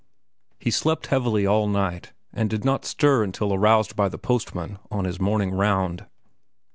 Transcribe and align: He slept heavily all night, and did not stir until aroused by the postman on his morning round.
He 0.59 0.71
slept 0.71 1.05
heavily 1.13 1.45
all 1.45 1.67
night, 1.67 2.11
and 2.33 2.49
did 2.49 2.65
not 2.65 2.85
stir 2.85 3.21
until 3.23 3.53
aroused 3.53 3.95
by 3.95 4.09
the 4.09 4.17
postman 4.17 4.79
on 4.89 5.05
his 5.05 5.19
morning 5.21 5.51
round. 5.53 6.07